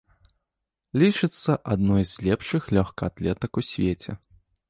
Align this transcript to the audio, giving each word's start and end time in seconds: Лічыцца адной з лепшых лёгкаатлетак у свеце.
Лічыцца 1.01 1.51
адной 1.75 2.03
з 2.11 2.25
лепшых 2.27 2.61
лёгкаатлетак 2.79 3.51
у 3.61 3.67
свеце. 3.71 4.11